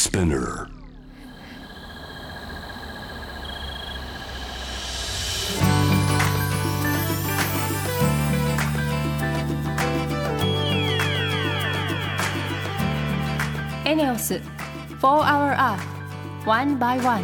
[0.00, 0.66] Spinner.
[13.84, 14.40] ENEOS
[15.00, 15.84] 4 Hour Earth
[16.46, 17.22] One by One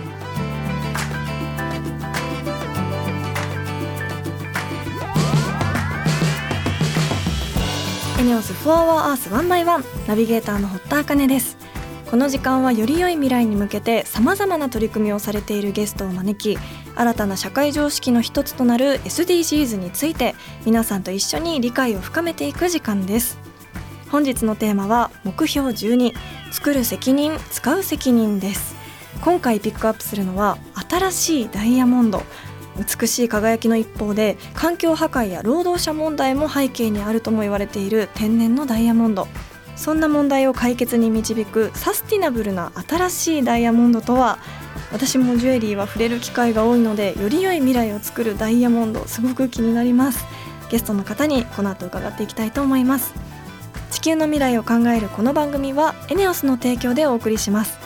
[8.19, 11.66] エネオス4 Hour Earth 1 by 1ナビゲーターの堀田茜です
[12.11, 16.57] この時間はより良い未来に向けてさまざまな取り組みをされているゲストを招き
[16.95, 23.39] 新たな社会常識の一つとなる SDGs について皆さんと一緒に理解を深めていく時間です。
[24.11, 26.15] 本日のテーマは目標12
[26.53, 28.77] 作る責任使う責任です。
[29.21, 32.23] 今回ピックアップするのは新しいダイヤモンド。
[32.79, 39.27] 美しい輝きの一方で環境破壊や労働者問題も背景にあるとも言われている天然のダイヤモンド。
[39.77, 44.39] そんな問題を解決に導くサスティナブルな新しいダイヤモンドとは
[44.93, 50.25] 私もジュエリーは触れる機会が多いのでより良い未来を作るダイヤモンドすごく気になります。
[50.71, 53.15] ゲストの方にこの後伺っていきたいと思います。
[53.91, 57.86] 地球の未来を考えるこの番組はエネオスの提供でお送りします。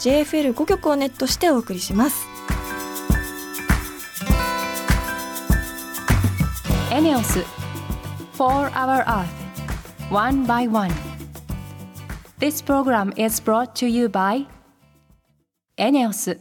[0.00, 2.26] JFL5 曲をネットしてお送りします。
[6.90, 7.44] ENEOS
[8.36, 9.28] 4 Hour Earth
[10.10, 10.90] One by One
[12.38, 14.46] This program is brought to you by
[15.76, 16.40] ENEOS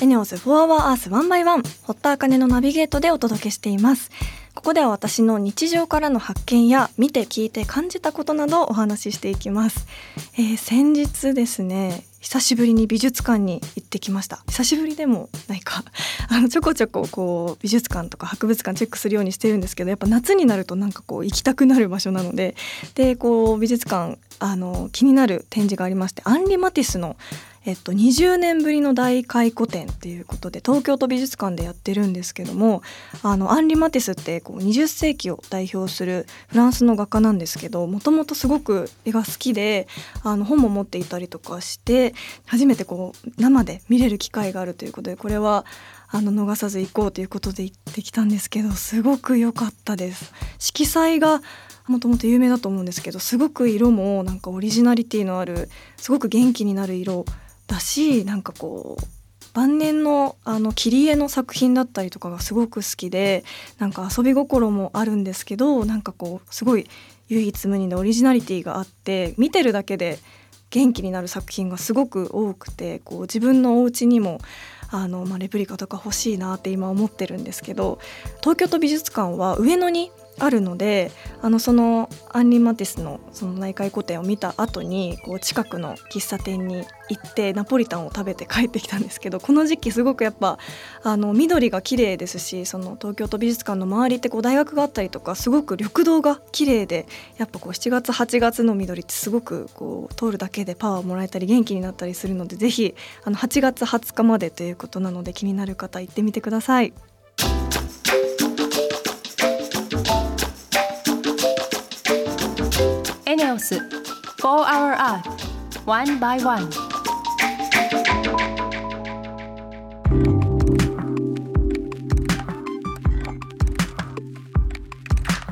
[0.00, 4.10] エネオス4 Hour Earth 1 by 1堀田茜のナビゲートでお届けしています
[4.54, 9.86] ここでは私の日常からの発見や見て聞いて感じたことなどお話ししていきます、
[10.34, 14.44] えー先日ですね久しぶりに美術館に行ってきました。
[14.46, 15.82] 久しぶりでもないか。
[16.30, 22.54] あのちょこちょここう美術館とか博物館チェックするようにしてるんですけどやっぱ夏になるとなんかこう行きたくなる場所なので。
[22.94, 27.16] でこう美術館あの気になる展示がありましてアンリ・マティスの
[27.64, 32.82] えっと、20年ぶりの大回顧展っていうことで東京都美術館でやってるんですけども
[33.22, 39.86] あのアンリ・マティスってこう20世紀を代表するフランスの画家なんですけどもともとすごく絵が好きで
[40.24, 42.14] あの本も持っていたりとかして
[42.46, 45.64] 初めてこう生で見れる機会があるということでこれは
[46.08, 50.34] あの逃さず行こうということで行ってきたんですけどすごく良かったです。
[50.58, 51.40] 色彩が
[51.88, 57.24] もともと有名だと思うんですけどすごく色もなんかオリジナリティのあるすごく元気になる色
[57.66, 59.04] だしなんかこう
[59.54, 63.44] 晩年のあの切り絵の作品だったりとかがすごく好きで
[63.78, 66.88] なんか遊び心もあるんですけどなんかこうすごい
[67.28, 70.18] 唯一無二のオリジナリティがあって見てるだけで
[70.70, 74.40] 元気になる作品がすごく多くてこう自分のお家にも
[74.90, 77.98] あの、まあ、レプリカとか欲しいなって今思ってるんですけど
[78.40, 81.10] 東京都美術館は上野にあるので
[81.40, 90.58] あのそのアンリ・マティスのその内海古典を見た後にこう近くの喫茶店に行ってナポリタンを食べて帰ってきたんですけどこの時期すごくやっぱ
[91.02, 97.06] あの緑が綺麗ですしその東京都美術館の周りってこう大学があったりとかすごく緑道が綺麗で
[97.36, 102.94] やっぱこう7月8月の緑ってすごくこう通るだけでパワーをもらえたり元気になったりするのでぜひ
[103.24, 106.92] あの8月20日までということなので気になる方行ってみてください。
[113.62, 113.78] ENEOS
[114.40, 116.68] 4 Hour Earth One by One.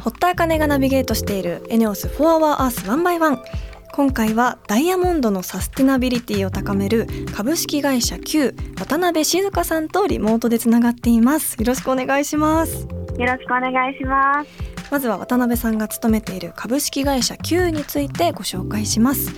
[0.01, 3.39] 堀田茜がナビゲートしているエネオス4 Hour Earth 1 by 1
[3.93, 7.07] 今回はダイヤモンドのサスティナビリティを高める
[7.37, 11.55] 株式会社 Q 渡辺静香さんとリモートでつながっています。
[11.61, 12.89] よろしくお願いします。
[13.21, 14.70] よろしくお願いします。
[14.91, 19.33] まずは渡辺さんが勤めている株式会社 Q についてご紹介します。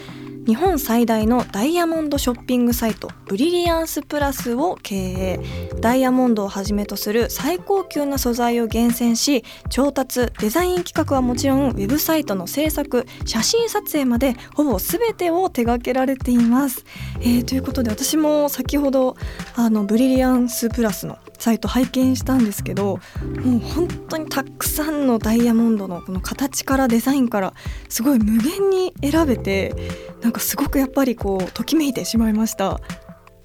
[0.47, 5.41] 日本最大のダイヤモンドショッピングサイトブリリアンスプラスを経営。
[5.81, 16.85] ダイヤモンドをはじめとする最高級な素材を厳選し調達デザイン企画はもちろんウェブサイトの制作写真撮影までほぼ全てを手掛けられています、
[17.21, 19.17] えーということで私も先ほど
[19.57, 23.01] あのブリリアンスプラスのサイト拝見したんですけど
[23.45, 27.53] もう本当にたくさんのダイヤモンドのこの形からデザインから
[27.89, 29.75] すごい無限に選べて
[30.21, 32.81] なんかすごくやっぱりこうときめいてしまいました。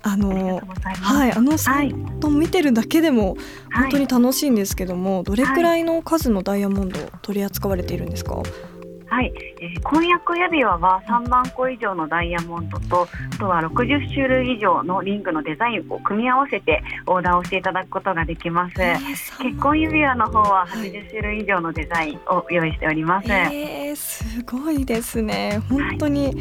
[0.04, 0.62] あの
[1.02, 3.36] はいあのサイト見てるだけでも
[3.74, 8.77] 本当に楽しいんですけども、はい、どれくらいの数のダイヤモンド取り扱われているんですか、はい
[9.10, 9.32] はい、
[9.62, 25.62] えー、婚約指輪は3万個以上のダイヤモンドとあとは60種類以上のリングのデザインを組み合わせてオーダーをしていただくことができます、えー、結婚指輪の方は80種類以上のデザインを用意しております、えー、すごいですね。
[25.70, 26.36] 本当に、はい、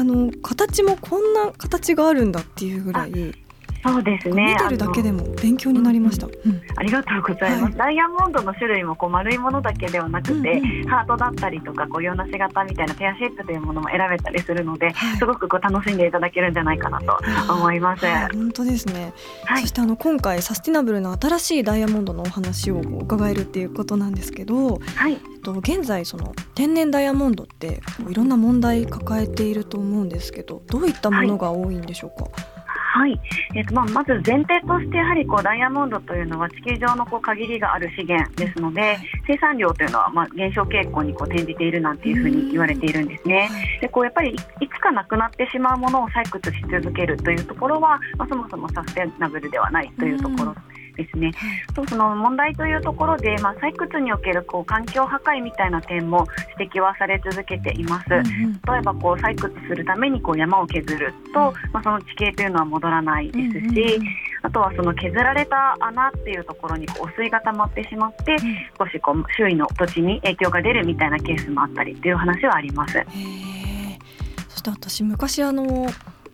[0.00, 3.34] あの形もこんな形があるんだっていうぐらい
[3.82, 4.54] そうですね。
[4.54, 6.26] 見てるだけでも勉強になりました。
[6.26, 7.62] うん、ありがとうございます。
[7.62, 17.18] はい、ダイヤモンドの種類もこう丸いものだけではなくて、ハートだったりとかこう洋梨型みたいなペアシェイプというものも選べたりするので、はい、すごくこう楽しんでいただけるんじゃないかなと
[17.52, 18.06] 思います。
[18.32, 19.12] 本当ですね。
[19.44, 32.28] はい、そしてあの今回サスティナブルな新しいダイヤモンドのお話を伺えるっていうことなんですけど、はい、と現在その天然ダイヤモンドっていろんな問題抱えていると思うんですけど、どういったものが多いんでしょうか？
[32.92, 33.20] はい、
[33.54, 38.98] えーとまあ、まず前提としてやはりこうダイヤモンドというのは地球上のこう限りがある資源ですので
[39.28, 43.48] 生産量というのはまあ減少傾向にこう転じているなんていうふうに言われているんですね。
[43.80, 44.36] でこうやっぱりい
[44.68, 50.56] つかなくなってしまうものを採掘し続けるというところは、まあ、そもそもサステナブルではないというところ
[51.04, 51.32] ですね、
[51.74, 56.26] とその問題というところで、まあ、採掘におけるこう環境破壊みたいな点も
[56.58, 58.10] 指摘はされ続けています。
[58.10, 58.18] 例
[58.78, 64.00] えばこう採掘するためにこう山を削ると、まあ、その地形というのは戻らないですし、
[64.42, 68.36] あとはその削られた穴っていうところにこう水が溜まってしまって、
[68.78, 72.94] 少しこう周囲の土地に影響が出るみたいなケースもあったりっていう話はあります。
[74.48, 75.86] そして私昔あの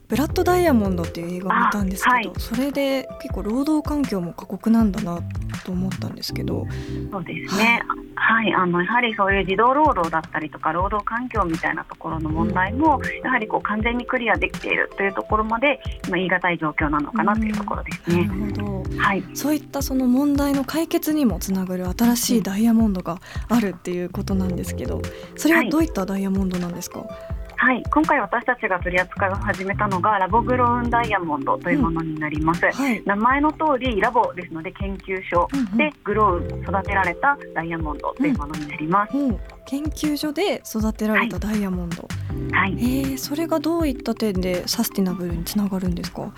[0.09, 5.21] ブラッドダイヤモンドっていう映画を見たんですけど、はい、それで結構労働環境も過酷なんだな
[5.65, 6.65] と思ったんですけど。
[7.11, 7.83] そうですね、
[8.15, 18.27] はい、はい、あのやはりそういう児童労働だったりとか労働環境みたいなところの問題も、うん、やはりこう完全にクリアできているというところまで今言い難い状況なのかなというところですね。
[18.27, 23.19] なるほど、はい、そういったその問題の解決にもつながる新しいダイヤモンドが
[23.49, 25.03] あるっていうことなんですけど
[25.35, 32.73] それはどういったダイヤモンドなんですか、はいはい、今回私たちが取り扱いを始めたのがラボグロウンダイヤモンドというものになります、うん。
[32.73, 39.31] はい、名前の通りラボですので研究所でグロウン育てられたダイヤモンドというものになります、うん。
[39.31, 39.33] う。
[39.33, 42.07] ん、研究所で育てられたダイヤモンド、
[42.53, 46.33] はい、えー、それがどういった点でサスティナブルにつながるんですか？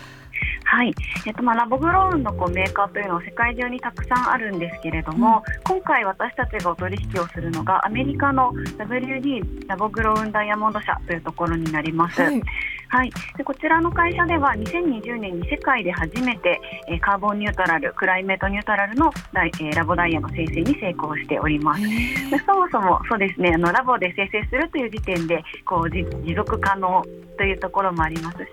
[0.71, 0.95] はい、
[1.27, 12.21] えっとまあ、ラボグロウンのこうメーカーというのは世界中にたくさんあるんですけれども、うん、今回私たちがお取引をするのがアメリカの WD ラボグロウンダイヤモンド社というところになります。
[12.21, 12.43] はい
[12.89, 16.59] はい、でこちらの会社では2020年に世界で初めて、
[16.89, 21.83] えー、カーボンニュートラルクライメートニュートラルのダイ、えー、ラボダイヤの生成に成功しております。
[21.83, 27.05] でそもそもそうですねあのラボで生成するという時点でこう持続可能
[27.37, 28.45] というところもありますし、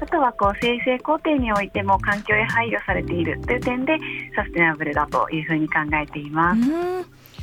[0.00, 3.98] あとはこう生成工程においても環境へ配慮されているという点で
[4.34, 6.60] サステナブルだというふうに考えています。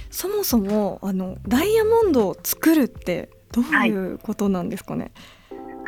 [0.09, 5.11] そもそもあのダイヤモンドを作るってどういうことなんですかね、はい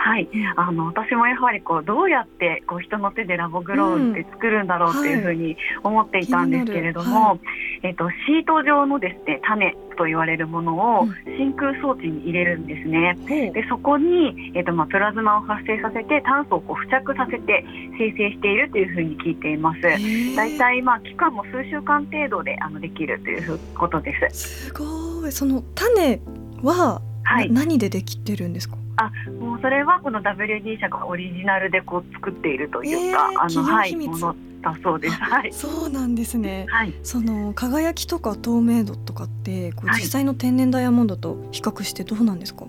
[0.05, 0.27] はい、
[0.57, 7.39] あの私もやはりこうどうやってこう人の手でラボグロウって作るんだろうっていうふうに思っていたんですけれども、はい、
[7.83, 13.17] えっと、シート状のですね種と言われるものを真空装置に入れるんですね。
[13.53, 17.63] でそこに、えっとまあ、プラズマを発生させて炭素をこう付着させて
[17.97, 19.81] 生成しているというふうに聞いています。
[19.83, 24.67] だいたいまあ期間も数週間程度であのできるということです。
[24.67, 25.31] すごい。
[25.31, 26.19] その種
[26.61, 28.82] は、はい、何でできてるんですか？
[29.05, 35.15] あもうそれはこの WD 社がオリジナルでこう作っているというか、えー、あのはいものだそうです。
[35.15, 35.51] はい。
[35.51, 36.65] そうなんですね。
[36.69, 36.93] はい。
[37.03, 42.65] その輝きとか透明度とかってこう実際の天然ダイヤモンドと比較してどうなんですか？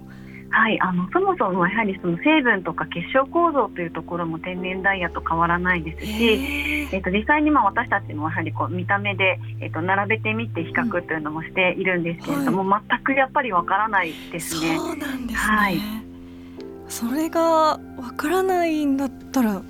[0.57, 14.77] はい、あのそもそもやはりその成分とか結晶構造というところも天然ダイヤと変わらないですし、えー、と実際にまあ私たちもやはりこう見た目で、えー、と並べてみて比較というのもしているんですけれども、うんはい、全くやっぱりわからないですね。
[14.77, 15.57] そうなんですね。
[15.57, 15.81] はい
[16.95, 17.81] それがわ
[18.17, 19.63] からないんだったら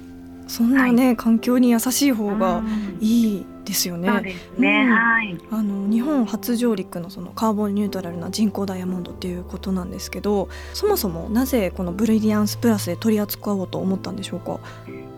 [0.46, 2.62] そんなね、はい、環境に優しい方が
[3.00, 4.10] いいですよね。
[4.10, 5.38] そうですね、うん、はい。
[5.50, 14.60] あの日本初上陸のそのカーボンニュートラルな人工ダイヤモンドっていうことなんですけど、そもそもなぜこのブリリアンスプラスで取り扱おうと思ったんでしょうか？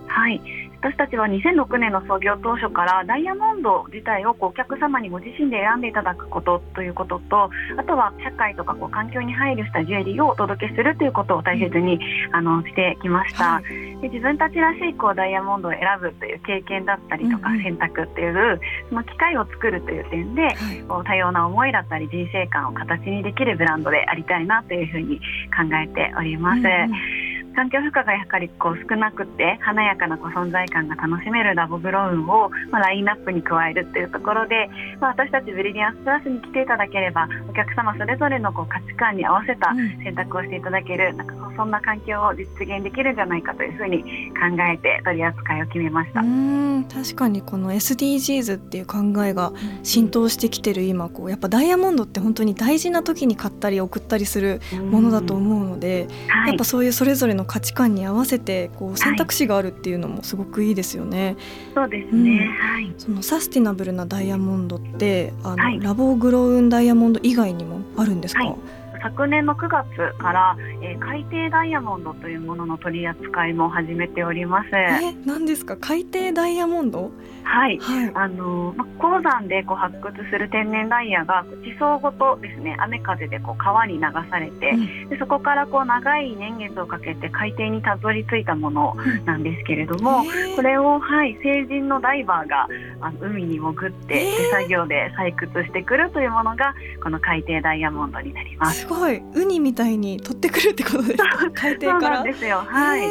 [0.06, 0.40] はい、
[0.80, 11.99] 私たちは2006年の創業当初からダイヤモンド自体をこうお客様にご自身で選んでいただくことということとあとは社会とかこう環境に配慮したジュエリーをお届けするということを大切に
[12.33, 13.64] あのしてきました、はい、
[14.02, 20.49] で自分たちらしいこうダイヤモンドを選ぶという経験だったりとか選択っていう、その機会を作るという点で、
[20.88, 26.59] こう多様な思いだったり人生観を形にできるブランドでありたいなというふうに考えております。
[26.59, 34.68] うん環境負荷がやはりこう少なくて華やかなこう存在感が楽しめるラボグロウンを、まあ、ラインナップに加えるというところで、
[35.00, 44.02] まあ、私たちブリリアンスプラスに来ていただければお客様それぞれのこう価値観に合わせた選択をしていただける、うん、なんかそんな環境を実現できるんじゃないかというふうに
[44.36, 46.20] 考えて取り扱いを決めました。
[46.20, 46.84] うん。
[46.84, 54.60] 確かにこの SDGs っていう考えが浸透してきてる今こうやっぱダイヤモンドって本当に大事な時に買ったり送ったりする
[54.90, 61.26] ものだと思うので、はい、やっぱそういうそれぞれの価値観に合わせてこう選択肢があるっていうのもすごくいいですよね。
[61.26, 61.37] はい、
[61.75, 68.57] そうですね、うん、はい、そのサスティナブルなダイヤモンドってあの、はい、ラボグロウンダイヤモンド以外にもあるんですか、
[69.03, 74.69] 昨年の9月から、えー、海底ダイヤモンドというものの取り扱いも始めております。
[74.73, 75.76] え、何ですか？
[75.76, 77.11] 海底ダイヤモンド？
[77.45, 92.67] はい、はい、あのま、鉱山でこう発掘する天然ダイヤが地層ごとですね雨風でこう川に流されて、うん、でそこからこう長い年月をかけて海底にたどり着いたものなんですけれども、うん、これを、はい、成人のダイバーが
[93.00, 98.86] あの海に潜って手作業で採掘してくるというものがこの海底ダイヤモンドになります。
[98.87, 101.50] すごいウニみたいに取ってくるってことですか？
[101.55, 101.99] 海底から？
[101.99, 102.59] そうなんですよ。
[102.59, 103.02] はい。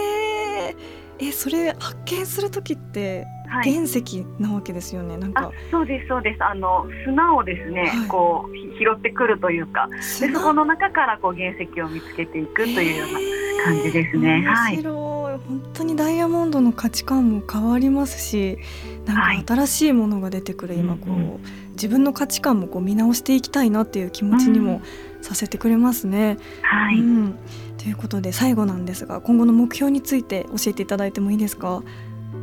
[1.17, 3.25] えそれ発見する時って
[3.63, 5.51] 原石なわけですよね、はい、なんか。
[5.72, 6.44] そうですそうです。
[6.44, 9.88] あの砂をですね、はい、こう拾ってくるというか
[10.20, 13.12] でそこの中からこう原石を見つけていくというよう
[13.60, 14.41] な感じですね。
[14.41, 14.91] 面白
[15.29, 18.58] い、はい、本当にダイヤモンドの価値観も変わりますし
[19.05, 20.74] なんか新しいものが出てくる。
[20.74, 21.39] 今こう、
[21.74, 24.82] 自分の価値観もこう見直していきたいなっていう気持ちにも
[25.25, 26.38] させてくれますね。
[26.62, 27.36] はい、うん、
[27.77, 31.82] ということで最後なんですが今後の目標について教えていただいてもいいですか？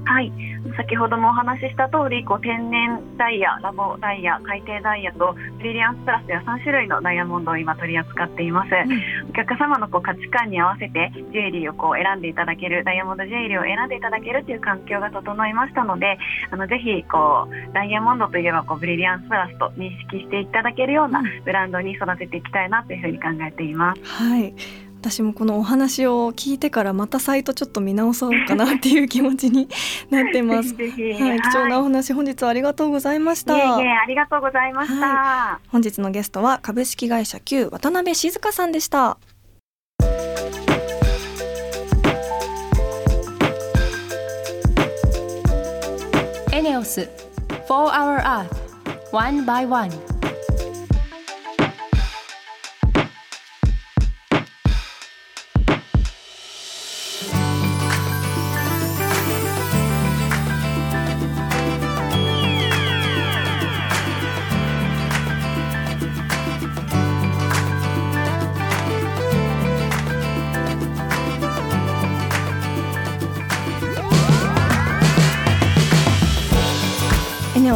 [0.04, 0.32] はい
[0.76, 16.18] 先ほどもお話しした通りこり天然ダイヤラボダイヤ海底ダイヤとブリリアンスプラスでは3種類のダイヤモンドを今取り扱っています、うん、お客様のこう価値観に合わせてジュエリーをこう選んでいただけるダイヤモンドジュエリーを選んでいただけるという環境が整いましたので
[16.50, 24.02] あのぜひこうダイヤモンドといえばこうブリリアンスプラスと認識していただけるようなブランドに育てていきたいなというふうに考えています。
[24.04, 24.54] はい
[25.02, 29.68] 私もこのお話を聞いてからまたサイトちょっと見直そうかなっていう気持ちに
[30.10, 30.74] なってます。
[30.78, 33.58] はい、貴重なお話本日はありがとうございました。
[33.58, 39.18] いえいえありがとうございました、はい、本日のゲストは株式会社 Q 渡辺静香さんでした。
[46.52, 47.10] エネオス
[47.66, 48.46] 4 Hour Earth
[49.10, 50.11] One by One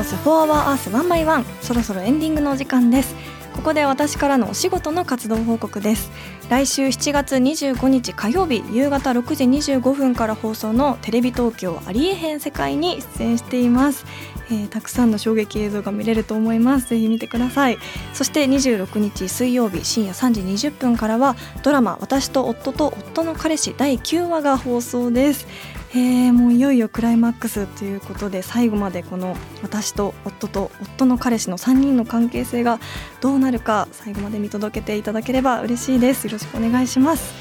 [0.07, 3.17] ス4 Hour Earth 1 by 1そろそろエンディングのお時間です。
[3.57, 6.13] ここで私からのお仕事の活動報告です。
[6.49, 14.05] 来週7月25日火曜日夕方6時25分から放送のテレビ東京ありえへん世界に出演しています、
[14.49, 16.91] えー、たくさんの衝撃映像が見れると思います。
[16.91, 17.79] ぜひ見てください。
[18.15, 21.35] そして26日水曜日深夜3時20分からは
[21.65, 25.49] ドラマ私と夫と夫の彼氏第9話が放送です。
[25.93, 32.81] えー、もういよいよクライマックスということで最後までこの私と夫と夫の彼氏の3人の関係性が
[33.21, 36.26] どうなるか最後まで見届けていただければ嬉しいです。
[36.26, 37.35] よろしくお願いします、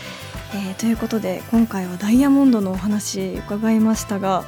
[0.53, 4.43] えー、ということで今回はダイヤモンドのお話伺いましたが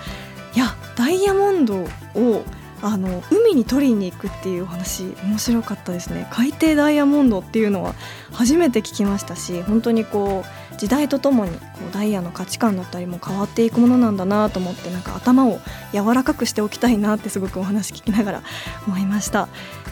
[0.55, 1.77] いやダイヤモンド
[2.15, 2.43] を
[2.81, 6.27] あの海に取りに行くっていうお話面白かったですね。
[6.31, 7.95] 海底ダイヤモンドっていうのは
[8.31, 11.57] 初めて聞きましたし本当にこう時代とともにこ
[11.89, 15.59] うダイヤの価値観だったりも変わっていくものなんだなと思ってなんか頭を
[15.91, 18.43] 柔らかくしておきたいなってすごくお話聞きながら
[18.87, 19.49] 思いました。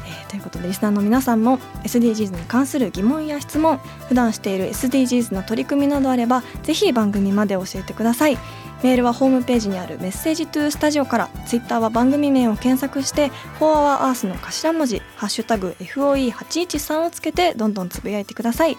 [0.07, 8.37] えー、ということでリスナーの皆さんも SDGs に関する疑問や質問普段している SDGs の取り組みなどあればぜひ番組まで教えてください。
[8.83, 18.77] メールはホームページにあるメッセージトゥースタジオからツイッターは番組名を検索して「4 Hour Earth」の頭文字「ハッシュタグ #FOE813」をつけてどんどんつぶやいてください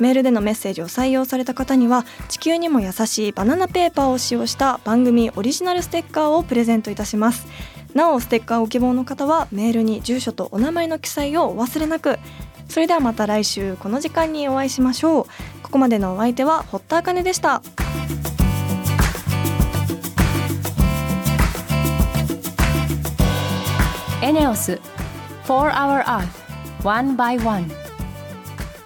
[0.00, 7.46] メールでのメッセージを採用された方には地球にも優しいバナナペーパーを使用した番組オリジナルステッカーをプレゼントいたします。
[7.94, 12.18] なおステッカーを希望の方はメールに住所とお名前の記載をお忘れなく。
[12.68, 15.24] それではまた来週この時間にお会いしましょう。
[15.62, 17.62] ここまでのお相手は堀田茜でした。
[24.22, 24.80] エネオス
[25.46, 26.26] 4 Hour Earth
[26.84, 27.89] One by One.